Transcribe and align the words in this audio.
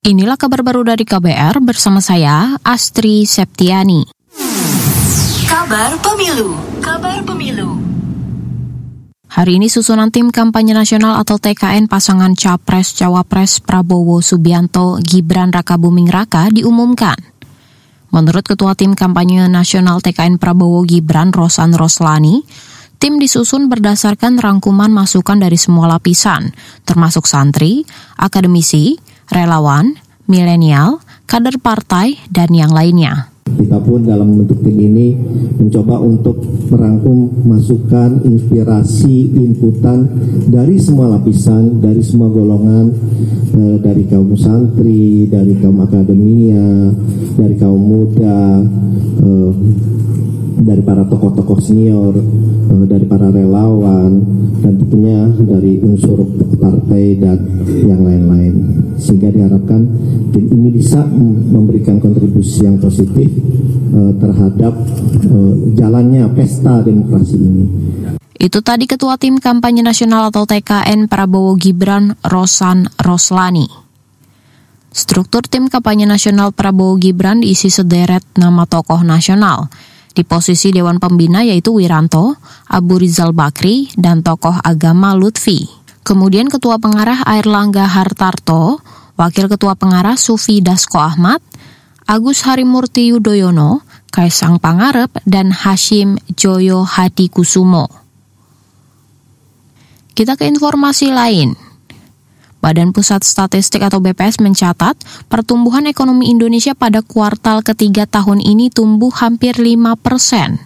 Inilah 0.00 0.40
kabar 0.40 0.64
baru 0.64 0.80
dari 0.80 1.04
KBR 1.04 1.60
bersama 1.60 2.00
saya, 2.00 2.56
Astri 2.64 3.28
Septiani. 3.28 4.08
Kabar 5.44 5.92
Pemilu, 6.00 6.56
Kabar 6.80 7.20
Pemilu. 7.20 7.76
Hari 9.28 9.60
ini 9.60 9.68
susunan 9.68 10.08
tim 10.08 10.32
kampanye 10.32 10.72
nasional 10.72 11.20
atau 11.20 11.36
TKN 11.36 11.84
pasangan 11.84 12.32
Capres 12.32 12.96
Cawapres 12.96 13.60
Prabowo 13.60 14.24
Subianto 14.24 14.96
Gibran 15.04 15.52
Raka 15.52 15.76
Buming 15.76 16.08
Raka 16.08 16.48
diumumkan. 16.48 17.20
Menurut 18.08 18.48
Ketua 18.48 18.72
Tim 18.72 18.96
Kampanye 18.96 19.52
Nasional 19.52 20.00
TKN 20.00 20.40
Prabowo 20.40 20.80
Gibran 20.88 21.28
Rosan 21.28 21.76
Roslani, 21.76 22.40
tim 22.96 23.20
disusun 23.20 23.68
berdasarkan 23.68 24.40
rangkuman 24.40 24.88
masukan 24.88 25.36
dari 25.36 25.60
semua 25.60 25.92
lapisan, 25.92 26.56
termasuk 26.88 27.28
santri, 27.28 27.84
akademisi, 28.16 29.09
relawan, 29.30 29.94
milenial, 30.26 30.98
kader 31.30 31.62
partai, 31.62 32.18
dan 32.30 32.50
yang 32.50 32.74
lainnya. 32.74 33.30
Kita 33.50 33.82
pun 33.82 34.06
dalam 34.06 34.42
bentuk 34.42 34.62
tim 34.62 34.78
ini 34.78 35.14
mencoba 35.58 35.98
untuk 35.98 36.38
merangkum 36.70 37.46
masukan, 37.50 38.22
inspirasi, 38.22 39.34
inputan 39.34 40.06
dari 40.46 40.78
semua 40.78 41.18
lapisan, 41.18 41.82
dari 41.82 41.98
semua 42.02 42.30
golongan, 42.30 42.94
eh, 43.54 43.76
dari 43.82 44.06
kaum 44.06 44.34
santri, 44.38 45.26
dari 45.26 45.58
kaum 45.58 45.82
akademia, 45.82 46.94
dari 47.34 47.54
kaum 47.58 47.82
muda, 47.82 48.62
eh, 49.18 49.50
dari 50.60 50.82
para 50.86 51.02
tokoh-tokoh 51.10 51.58
senior, 51.58 52.14
eh, 52.70 52.84
dari 52.86 53.06
para 53.06 53.34
relawan, 53.34 54.22
dan 54.62 54.78
tentunya 54.78 55.26
dari 55.42 55.82
unsur 55.82 56.22
partai 56.54 57.18
dan 57.18 57.38
yang 57.82 58.02
lain-lain. 58.06 58.49
Sehingga 59.00 59.32
diharapkan 59.32 59.80
tim 60.30 60.44
ini 60.52 60.68
bisa 60.70 61.02
memberikan 61.08 61.96
kontribusi 61.98 62.68
yang 62.68 62.76
positif 62.76 63.26
eh, 63.96 64.12
terhadap 64.20 64.76
eh, 65.24 65.54
jalannya 65.74 66.28
pesta 66.36 66.84
demokrasi 66.84 67.36
ini. 67.40 67.64
Itu 68.40 68.64
tadi 68.64 68.88
Ketua 68.88 69.20
Tim 69.20 69.36
Kampanye 69.36 69.84
Nasional 69.84 70.32
atau 70.32 70.48
TKN 70.48 71.08
Prabowo 71.08 71.56
Gibran 71.56 72.16
Rosan 72.24 72.88
Roslani. 73.00 73.90
Struktur 74.90 75.46
tim 75.46 75.70
kampanye 75.70 76.02
nasional 76.02 76.50
Prabowo 76.50 76.98
Gibran 76.98 77.46
diisi 77.46 77.70
sederet 77.70 78.26
nama 78.34 78.66
tokoh 78.66 79.06
nasional. 79.06 79.70
Di 80.10 80.26
posisi 80.26 80.74
Dewan 80.74 80.98
Pembina 80.98 81.46
yaitu 81.46 81.78
Wiranto, 81.78 82.34
Abu 82.66 82.98
Rizal 82.98 83.30
Bakri, 83.30 83.86
dan 83.94 84.26
tokoh 84.26 84.58
agama 84.58 85.14
Lutfi. 85.14 85.70
Kemudian 86.02 86.50
Ketua 86.50 86.82
Pengarah 86.82 87.22
Airlangga 87.22 87.86
Hartarto, 87.86 88.82
Wakil 89.20 89.52
Ketua 89.52 89.76
Pengarah 89.76 90.16
Sufi 90.16 90.64
Dasko 90.64 90.96
Ahmad, 90.96 91.44
Agus 92.08 92.40
Harimurti 92.48 93.12
Yudhoyono, 93.12 93.84
Kaisang 94.08 94.56
Pangarep, 94.56 95.12
dan 95.28 95.52
Hashim 95.52 96.16
Joyo 96.32 96.88
Hadi 96.88 97.28
Kusumo. 97.28 97.84
Kita 100.16 100.40
ke 100.40 100.48
informasi 100.48 101.12
lain. 101.12 101.52
Badan 102.64 102.96
Pusat 102.96 103.28
Statistik 103.28 103.84
atau 103.84 104.00
BPS 104.00 104.40
mencatat 104.40 104.96
pertumbuhan 105.28 105.84
ekonomi 105.84 106.32
Indonesia 106.32 106.72
pada 106.72 107.04
kuartal 107.04 107.60
ketiga 107.60 108.08
tahun 108.08 108.40
ini 108.40 108.72
tumbuh 108.72 109.12
hampir 109.12 109.60
5 109.60 110.00
persen. 110.00 110.64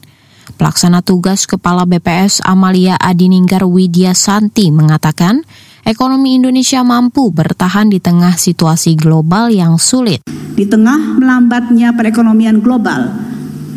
Pelaksana 0.55 1.03
tugas 1.03 1.51
Kepala 1.51 1.91
BPS 1.91 2.39
Amalia 2.47 2.95
Adininggar 3.03 3.67
Widya 3.67 4.15
Santi 4.15 4.71
mengatakan, 4.71 5.43
ekonomi 5.85 6.41
Indonesia 6.41 6.81
mampu 6.81 7.29
bertahan 7.29 7.93
di 7.93 8.01
tengah 8.01 8.41
situasi 8.41 8.97
global 8.97 9.53
yang 9.53 9.77
sulit. 9.77 10.25
Di 10.57 10.65
tengah 10.65 11.21
melambatnya 11.21 11.93
perekonomian 11.93 12.65
global, 12.65 13.13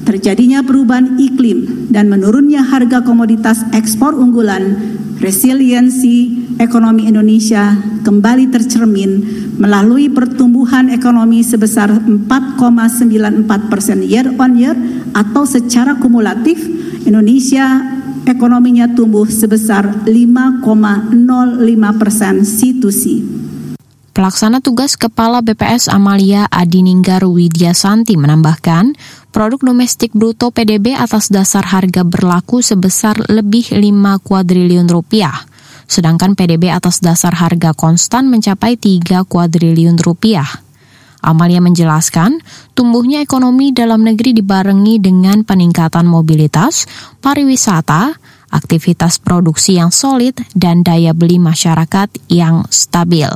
terjadinya 0.08 0.64
perubahan 0.64 1.20
iklim 1.20 1.92
dan 1.92 2.08
menurunnya 2.08 2.64
harga 2.64 3.04
komoditas 3.04 3.68
ekspor 3.76 4.16
unggulan, 4.16 4.96
resiliensi 5.20 6.48
ekonomi 6.64 7.12
Indonesia 7.12 7.76
kembali 8.08 8.56
tercermin 8.56 9.12
melalui 9.60 10.08
pertumbuhan 10.08 10.88
ekonomi 10.88 11.44
sebesar 11.44 11.92
4,94 11.92 13.68
persen 13.68 14.00
year 14.06 14.32
on 14.40 14.56
year 14.56 14.78
atau 15.12 15.44
secara 15.44 16.00
kumulatif 16.00 16.62
Indonesia 17.04 17.97
ekonominya 18.28 18.92
tumbuh 18.92 19.24
sebesar 19.24 20.04
5,05 20.04 20.60
persen 21.96 22.44
C2C. 22.44 23.04
Pelaksana 24.12 24.60
tugas 24.60 24.98
Kepala 24.98 25.46
BPS 25.46 25.88
Amalia 25.88 26.50
Adininggar 26.50 27.24
Widya 27.24 27.72
Santi 27.78 28.18
menambahkan, 28.18 28.98
produk 29.30 29.62
domestik 29.62 30.12
bruto 30.12 30.50
PDB 30.50 30.98
atas 30.98 31.30
dasar 31.30 31.64
harga 31.70 32.02
berlaku 32.02 32.66
sebesar 32.66 33.16
lebih 33.30 33.72
5 33.78 34.26
kuadriliun 34.26 34.90
rupiah, 34.90 35.46
sedangkan 35.86 36.34
PDB 36.34 36.74
atas 36.74 36.98
dasar 36.98 37.38
harga 37.38 37.78
konstan 37.78 38.28
mencapai 38.34 38.76
3 38.76 39.22
kuadriliun 39.22 40.02
rupiah. 40.02 40.67
Amalia 41.28 41.60
menjelaskan, 41.60 42.40
tumbuhnya 42.72 43.20
ekonomi 43.20 43.76
dalam 43.76 44.00
negeri 44.08 44.32
dibarengi 44.32 45.04
dengan 45.04 45.44
peningkatan 45.44 46.08
mobilitas, 46.08 46.88
pariwisata, 47.20 48.16
aktivitas 48.48 49.20
produksi 49.20 49.76
yang 49.76 49.92
solid, 49.92 50.40
dan 50.56 50.88
daya 50.88 51.12
beli 51.12 51.36
masyarakat 51.36 52.32
yang 52.32 52.64
stabil. 52.72 53.28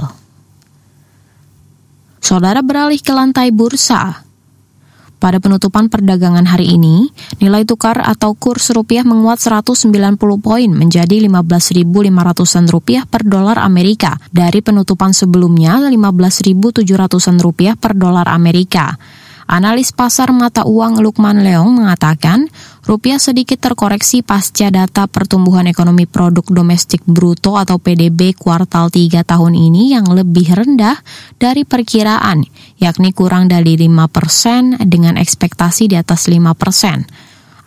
Saudara 2.24 2.64
beralih 2.64 3.04
ke 3.04 3.12
lantai 3.12 3.52
bursa. 3.52 4.24
Pada 5.22 5.38
penutupan 5.38 5.86
perdagangan 5.86 6.50
hari 6.50 6.82
ini, 6.82 7.14
nilai 7.38 7.62
tukar 7.62 8.02
atau 8.02 8.34
kurs 8.34 8.74
rupiah 8.74 9.06
menguat 9.06 9.38
190 9.38 10.18
poin 10.42 10.66
menjadi 10.74 11.22
15.500-an 11.30 12.66
rupiah 12.66 13.06
per 13.06 13.22
dolar 13.22 13.62
Amerika 13.62 14.18
dari 14.34 14.66
penutupan 14.66 15.14
sebelumnya 15.14 15.78
15.700-an 15.78 17.38
rupiah 17.38 17.78
per 17.78 17.94
dolar 17.94 18.26
Amerika. 18.34 18.98
Analis 19.46 19.94
pasar 19.94 20.34
mata 20.34 20.66
uang 20.66 21.06
Lukman 21.06 21.46
Leong 21.46 21.70
mengatakan, 21.70 22.50
rupiah 22.82 23.22
sedikit 23.22 23.62
terkoreksi 23.62 24.26
pasca 24.26 24.74
data 24.74 25.06
pertumbuhan 25.06 25.70
ekonomi 25.70 26.10
produk 26.10 26.46
domestik 26.50 27.06
bruto 27.06 27.58
atau 27.58 27.78
PDB 27.78 28.34
kuartal 28.34 28.90
3 28.90 29.22
tahun 29.22 29.54
ini 29.54 29.94
yang 29.94 30.10
lebih 30.10 30.50
rendah 30.50 30.98
dari 31.38 31.62
perkiraan, 31.62 32.42
yakni 32.82 33.14
kurang 33.14 33.48
dari 33.48 33.78
5 33.78 34.10
persen 34.10 34.76
dengan 34.82 35.18
ekspektasi 35.18 35.94
di 35.94 35.96
atas 35.98 36.26
5 36.26 36.58
persen. 36.58 37.06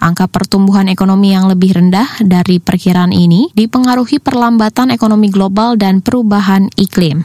Angka 0.04 0.28
pertumbuhan 0.28 0.90
ekonomi 0.90 1.32
yang 1.32 1.48
lebih 1.48 1.80
rendah 1.80 2.20
dari 2.20 2.60
perkiraan 2.60 3.14
ini 3.14 3.48
dipengaruhi 3.56 4.20
perlambatan 4.20 4.92
ekonomi 4.92 5.32
global 5.32 5.80
dan 5.80 6.04
perubahan 6.04 6.68
iklim. 6.76 7.24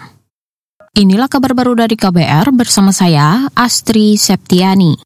Inilah 0.96 1.28
kabar 1.28 1.52
baru 1.54 1.76
dari 1.76 2.00
KBR 2.00 2.50
bersama 2.56 2.90
saya, 2.96 3.52
Astri 3.54 4.16
Septiani. 4.16 4.96